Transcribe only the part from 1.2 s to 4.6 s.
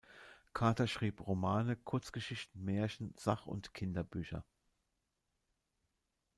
Romane, Kurzgeschichten, Märchen, Sach- und Kinderbücher.